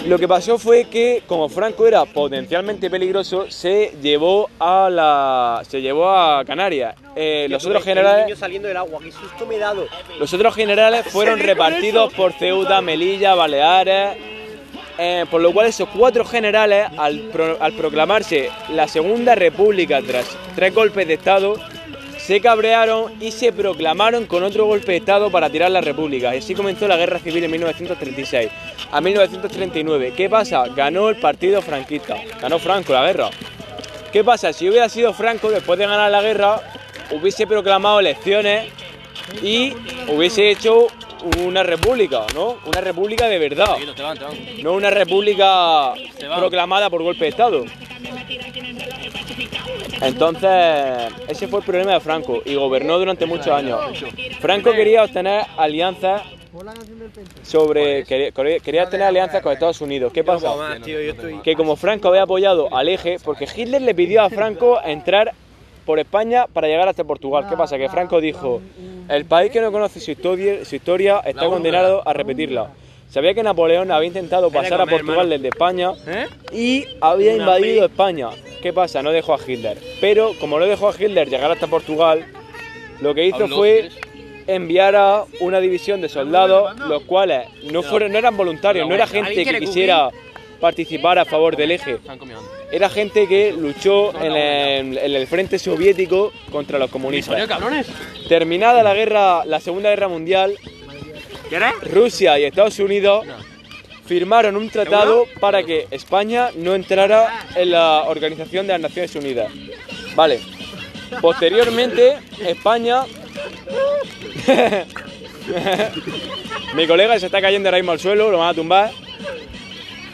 [0.06, 5.82] Lo que pasó fue que, como Franco era potencialmente peligroso, se llevó a la, se
[5.82, 6.96] llevó a Canarias.
[7.16, 9.86] Eh, los otros generales, saliendo del agua, qué susto me he dado.
[10.18, 14.18] los otros generales fueron repartidos por Ceuta, Melilla, Baleares.
[14.98, 20.26] eh, por lo cual esos cuatro generales, al, pro- al proclamarse la Segunda República tras
[20.56, 21.56] tres golpes de Estado,
[22.30, 26.36] se cabrearon y se proclamaron con otro golpe de Estado para tirar la República.
[26.36, 28.52] Y así comenzó la Guerra Civil en 1936
[28.92, 30.14] a 1939.
[30.16, 30.64] ¿Qué pasa?
[30.68, 32.18] Ganó el partido franquista.
[32.40, 33.32] Ganó Franco la guerra.
[34.14, 34.54] ¿Qué pasa?
[34.54, 36.62] Si hubiera sido Franco, después de ganar la guerra,
[37.10, 38.72] hubiese proclamado elecciones
[39.42, 39.74] y
[40.08, 40.86] hubiese hecho
[41.44, 42.60] una república, ¿no?
[42.64, 43.76] Una república de verdad,
[44.62, 45.96] no una república
[46.38, 47.66] proclamada por golpe de Estado.
[50.02, 53.80] Entonces, ese fue el problema de Franco y gobernó durante muchos años.
[54.40, 56.22] Franco quería obtener alianzas
[57.44, 60.12] sobre quería, tener alianzas con Estados Unidos.
[60.14, 60.54] ¿Qué pasa?
[61.44, 65.34] Que como Franco había apoyado al eje, porque Hitler le pidió a Franco entrar
[65.86, 67.48] por España para llegar hasta Portugal.
[67.50, 67.78] ¿Qué pasa?
[67.78, 68.62] Que Franco dijo,
[69.10, 72.70] el país que no conoce su historia, su historia está condenado a repetirla.
[73.10, 75.92] Sabía que Napoleón había intentado pasar a Portugal desde España
[76.54, 78.30] y había invadido España.
[78.62, 79.02] ¿Qué pasa?
[79.02, 79.78] No dejó a Hitler.
[80.02, 82.26] Pero como no dejó a Hitler llegar hasta Portugal,
[83.02, 83.90] lo que hizo fue
[84.48, 89.08] enviar a una división de soldados, los cuales no fueron, no eran voluntarios, no era
[89.08, 90.10] gente ¿Alguien que quisiera
[90.60, 92.00] participar a favor del eje.
[92.72, 97.48] Era gente que luchó en el, en el frente soviético contra los comunistas.
[98.28, 100.58] Terminada la guerra, la Segunda Guerra Mundial.
[101.82, 103.26] Rusia y Estados Unidos
[104.10, 109.52] firmaron un tratado para que España no entrara en la Organización de las Naciones Unidas.
[110.16, 110.40] Vale.
[111.22, 113.04] Posteriormente, España.
[116.76, 118.90] Mi colega se está cayendo ahora mismo al suelo, lo van a tumbar.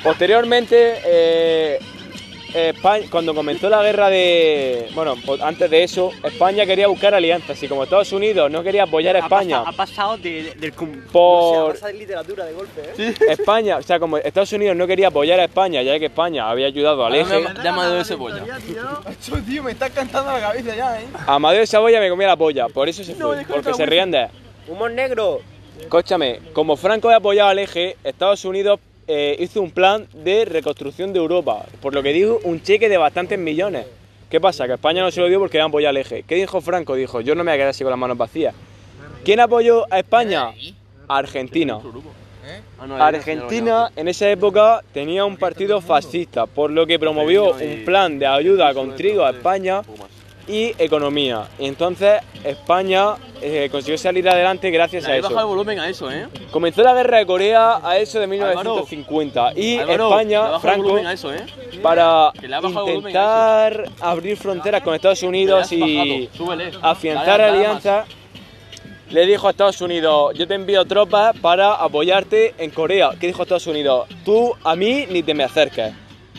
[0.03, 1.79] Posteriormente, eh,
[2.53, 4.87] España- cuando comenzó la guerra de.
[4.93, 8.83] Bueno, pues antes de eso, España quería buscar alianzas y como Estados Unidos no quería
[8.83, 10.71] apoyar a España Ha pasado de- del
[11.11, 11.79] por.
[11.79, 13.13] de literatura de golpe, ¿eh?
[13.29, 16.67] España, o sea, como Estados Unidos no quería apoyar a España, ya que España había
[16.67, 18.43] ayudado al eje, Llama- Llama de cebolla.
[19.03, 21.05] Macho, tío, me estás cantando la cabeza ya, ¿eh?
[21.27, 24.27] Amadeo de Saboya me comía la polla, por eso se fue, porque se rían de.
[24.67, 25.41] Humor negro.
[25.79, 31.13] Escúchame, como Franco había apoyado al eje, Estados Unidos eh, hizo un plan de reconstrucción
[31.13, 33.85] de Europa, por lo que dijo un cheque de bastantes millones.
[34.29, 34.65] ¿Qué pasa?
[34.65, 36.23] Que España no se lo dio porque había apoyado al eje.
[36.23, 36.95] ¿Qué dijo Franco?
[36.95, 38.55] Dijo, yo no me voy a quedar así con las manos vacías.
[39.23, 40.51] ¿Quién apoyó a España?
[41.07, 41.79] Argentina.
[42.99, 48.27] Argentina en esa época tenía un partido fascista, por lo que promovió un plan de
[48.27, 49.81] ayuda con trigo a España
[50.47, 51.47] y economía.
[51.59, 55.47] Y entonces España eh, consiguió salir adelante gracias a el eso.
[55.47, 56.27] volumen a eso, ¿eh?
[56.51, 61.13] Comenzó la guerra de Corea a eso de 1950 y Álvaro, España, Franco, volumen a
[61.13, 61.39] eso, ¿eh?
[61.81, 62.31] para
[62.87, 66.71] intentar abrir fronteras con Estados Unidos y súbele.
[66.81, 68.07] afianzar alianzas,
[69.09, 73.11] le dijo a Estados Unidos, yo te envío tropas para apoyarte en Corea.
[73.19, 74.07] ¿Qué dijo Estados Unidos?
[74.23, 75.93] Tú a mí ni te me acerques,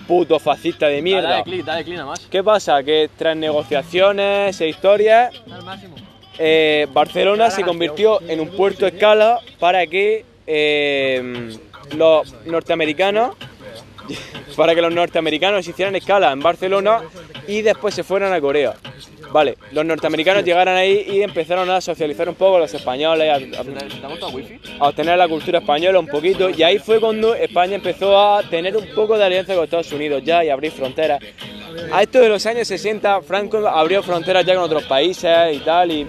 [0.06, 1.28] puto fascista de mierda.
[1.30, 2.20] dale clic, dale clic nada más.
[2.30, 2.82] ¿Qué pasa?
[2.82, 5.34] Que tras negociaciones e historias,
[6.38, 11.56] eh, Barcelona se convirtió en un puerto escala para que eh,
[11.96, 13.36] los norteamericanos
[14.56, 17.02] para que los norteamericanos hicieran escala en Barcelona
[17.48, 18.74] y después se fueran a Corea.
[19.32, 23.34] Vale, los norteamericanos llegaron ahí y empezaron a socializar un poco con los españoles, a-
[23.60, 28.42] a- a obtener la cultura española un poquito y ahí fue cuando España empezó a
[28.44, 31.20] tener un poco de alianza con Estados Unidos ya y abrir fronteras.
[31.92, 35.90] A esto de los años 60 Franco abrió fronteras ya con otros países y tal
[35.92, 36.06] y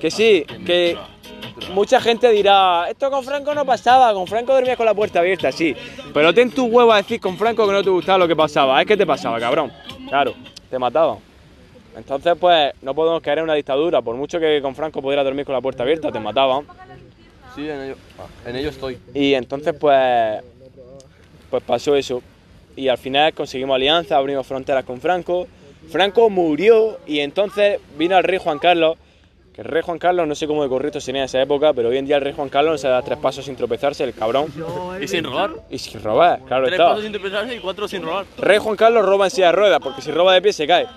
[0.00, 0.98] que sí, que
[1.72, 5.50] mucha gente dirá, esto con Franco no pasaba, con Franco dormías con la puerta abierta,
[5.52, 5.74] sí,
[6.12, 8.80] pero ten tu huevo a decir con Franco que no te gustaba lo que pasaba,
[8.82, 9.72] es que te pasaba, cabrón.
[10.08, 10.34] Claro,
[10.68, 11.18] te mataban.
[11.96, 15.44] Entonces, pues, no podemos caer en una dictadura, por mucho que con Franco pudiera dormir
[15.44, 16.66] con la puerta abierta, te mataban.
[17.54, 17.96] Sí, en ello,
[18.44, 18.98] en ello estoy.
[19.14, 20.42] Y entonces pues
[21.50, 22.20] pues pasó eso.
[22.74, 25.46] Y al final conseguimos alianza, abrimos fronteras con Franco.
[25.88, 28.98] Franco murió y entonces vino el rey Juan Carlos.
[29.54, 31.88] Que el rey Juan Carlos no sé cómo de correcto sería en esa época, pero
[31.88, 34.12] hoy en día el rey Juan Carlos no se da tres pasos sin tropezarse, el
[34.12, 34.46] cabrón.
[35.00, 35.50] Y sin robar.
[35.70, 36.88] Y sin robar, claro Tres está.
[36.88, 38.26] pasos sin tropezarse y cuatro sin robar.
[38.36, 40.88] Rey Juan Carlos roba en silla de ruedas, porque si roba de pie se cae.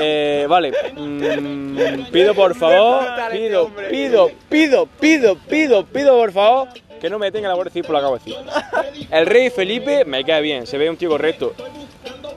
[0.00, 6.68] Eh, vale, mm, pido por favor, pido, pido, pido, pido, pido, pido por favor
[7.00, 9.08] que no me detenga la Guardia Civil por lo que acabo de decir.
[9.10, 11.54] El rey Felipe me cae bien, se ve un tío correcto.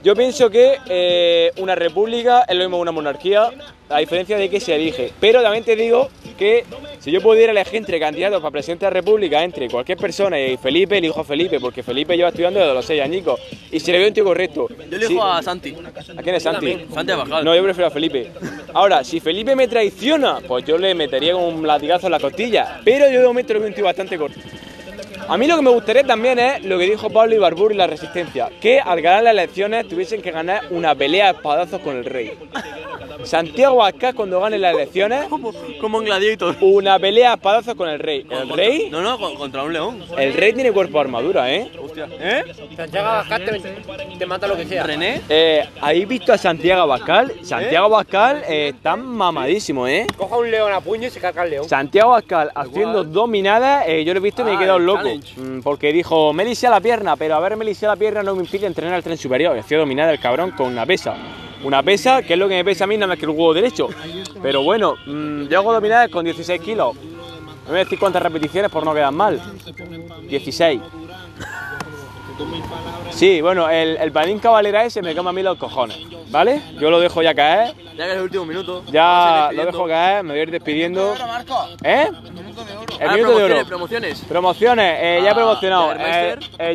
[0.03, 3.49] Yo pienso que eh, una república es lo mismo que una monarquía,
[3.89, 5.11] a diferencia de que se elige.
[5.19, 6.65] Pero también te digo que
[6.99, 10.57] si yo pudiera elegir entre candidatos para presidente de la república, entre cualquier persona y
[10.57, 13.39] Felipe, elijo a Felipe, porque Felipe lleva estudiando desde los 6 añicos
[13.71, 14.67] y se le ve un tío correcto.
[14.69, 15.19] Yo elijo Sí.
[15.21, 15.75] a Santi.
[16.15, 16.85] ¿A quién es Santi?
[16.93, 17.43] Santi Abascal.
[17.43, 18.31] No, yo prefiero a Felipe.
[18.73, 22.81] Ahora, si Felipe me traiciona, pues yo le metería con un latigazo en la costilla.
[22.83, 24.39] Pero yo de momento lo veo un tío bastante corto.
[25.29, 27.87] A mí lo que me gustaría también es lo que dijo Pablo Ibarbur y la
[27.87, 32.05] Resistencia, que al ganar las elecciones tuviesen que ganar una pelea a espadazos con el
[32.05, 32.31] rey.
[33.27, 36.55] Santiago Abascal cuando gane las elecciones, Como, como en Gladiator.
[36.61, 38.25] una pelea a espadazos con el rey.
[38.29, 40.03] El rey, No, no, con- contra un león.
[40.17, 41.71] el rey tiene cuerpo de armadura, ¿eh?
[41.83, 42.07] Hostia.
[42.19, 42.43] ¿Eh?
[42.75, 44.83] Santiago Abascal te, te mata lo que sea.
[44.83, 45.21] René.
[45.29, 47.33] Eh, ¿Habéis visto a Santiago Abascal?
[47.43, 50.07] Santiago Abascal eh, está mamadísimo, ¿eh?
[50.17, 51.69] Coja un león a puño y se carga el león.
[51.69, 54.99] Santiago Abascal haciendo dominadas, eh, yo lo he visto y me he Ah, quedado loco.
[55.03, 55.33] challenge.
[55.39, 58.41] Mm, Porque dijo, me lisé la pierna, pero haber me lisé la pierna no me
[58.43, 59.55] impide entrenar el tren superior.
[59.55, 61.15] Y hacía dominada el cabrón con una pesa.
[61.63, 63.53] Una pesa, que es lo que me pesa a mí, nada más que el huevo
[63.53, 63.89] derecho.
[64.41, 66.95] Pero bueno, mm, yo hago dominadas con 16 kilos.
[66.95, 69.41] No voy a decir cuántas repeticiones por no quedar mal.
[70.29, 70.81] 16.
[73.09, 75.97] Sí, bueno, el, el panín cabalera ese me quema a mí los cojones,
[76.29, 76.61] ¿vale?
[76.79, 78.83] Yo lo dejo ya caer, Ya que es el último minuto.
[78.91, 81.15] ya lo dejo caer, me voy a ir despidiendo.
[81.27, 82.07] Marco, ¿Eh?
[82.31, 82.93] minuto de oro.
[82.99, 83.65] El Ah, minuto de oro.
[83.65, 84.19] promociones, promociones.
[84.27, 85.93] Promociones, eh, ya he Ah, promocionado.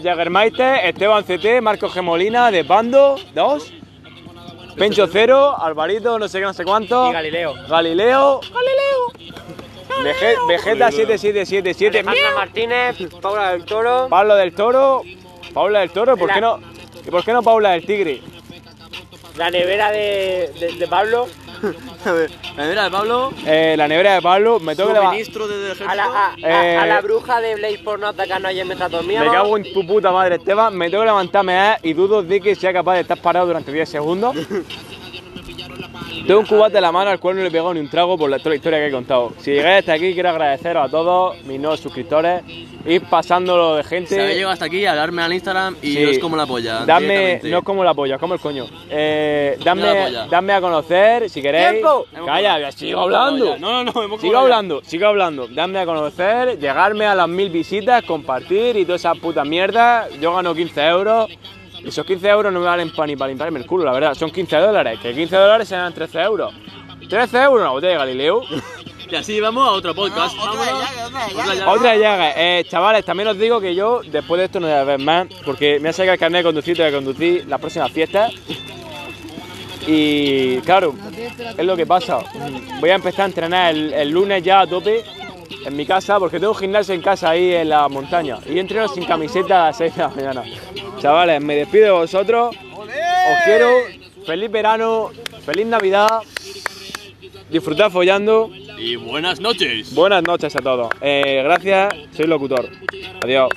[0.02, 0.74] Jägermeister.
[0.74, 2.02] Eh, eh, Esteban CT, Marcos G.
[2.02, 3.72] Molina, de Bando, dos.
[4.76, 7.10] Pencho Cero, Alvarito, no sé qué, no sé cuánto.
[7.10, 7.54] Y Galileo.
[7.68, 8.40] Galileo.
[8.40, 9.32] Galileo.
[10.04, 11.98] Vege- Vegeta 7777.
[12.00, 14.08] Alejandra Martínez, Paula del Toro.
[14.08, 15.02] Pablo del Toro.
[15.52, 16.60] Paula del Toro, ¿por La- qué no?
[17.06, 18.22] ¿Y por qué no Paula del Tigre?
[19.36, 21.26] La nevera de, de, de Pablo.
[22.04, 25.12] A ver, la nevera de Pablo, Eh, la nevera de Pablo, me tengo que levantar.
[25.12, 25.90] suministro desde el ejército.
[25.90, 28.96] A la, a, Eh, a la bruja de Blaze por no atacarnos ayer mientras Me
[28.96, 29.32] dormíamos.
[29.32, 30.76] cago en tu puta madre, Esteban.
[30.76, 31.76] Me tengo que levantarme ¿eh?
[31.82, 34.34] y dudo de que sea capaz de estar parado durante 10 segundos.
[36.26, 38.16] Tengo un cubate en la mano al cual no le he pegado ni un trago
[38.16, 39.32] por la, toda la historia que he contado.
[39.38, 42.42] Si llegáis hasta aquí, quiero agradeceros a todos mis nuevos suscriptores.
[42.84, 44.14] Ir pasándolo de gente.
[44.14, 46.02] Si habéis llegado hasta aquí, a darme al Instagram y Sí.
[46.02, 46.84] no es como la polla.
[46.84, 48.66] Dame, no es como la polla, es como el coño.
[48.90, 50.26] Eh, dame, polla.
[50.28, 51.70] dame a conocer si queréis.
[51.70, 52.06] ¡Tiempo!
[52.26, 53.56] Calla, sigo hablando.
[53.58, 55.46] No, no, no, hemos Sigo hablando, sigo hablando.
[55.48, 60.08] Dame a conocer, llegarme a las mil visitas, compartir y toda esa puta mierda.
[60.20, 61.30] Yo gano 15 euros.
[61.84, 64.14] Y esos 15 euros no me valen para ni para limpiarme el culo, la verdad.
[64.14, 64.98] Son 15 dólares.
[65.00, 66.54] Que 15 dólares serán 13 euros.
[67.08, 68.42] 13 euros una botella de Galileo.
[69.10, 70.34] Y así vamos a otro podcast.
[70.38, 71.70] otra llaga, otra llaga.
[71.70, 72.32] Otra llaga.
[72.34, 75.26] Eh, chavales, también os digo que yo después de esto no voy a ver más.
[75.44, 78.32] Porque me ha sacado el carnet de conducir, tengo que conducir las próximas fiestas.
[79.86, 80.94] Y claro,
[81.58, 82.20] es lo que pasa.
[82.80, 85.04] Voy a empezar a entrenar el, el lunes ya a tope
[85.64, 88.38] en mi casa, porque tengo un gimnasio en casa ahí en la montaña.
[88.46, 90.44] Y entreno sin camiseta a las 6 de la mañana.
[90.98, 92.56] Chavales, me despido de vosotros.
[92.56, 93.68] Os quiero.
[94.26, 95.10] Feliz verano,
[95.44, 96.22] feliz Navidad.
[97.50, 98.50] Disfrutad follando.
[98.78, 99.94] Y buenas noches.
[99.94, 100.88] Buenas noches a todos.
[101.00, 102.68] Eh, gracias, soy locutor.
[103.22, 103.50] Adiós.